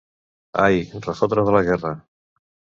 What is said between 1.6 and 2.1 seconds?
guerra!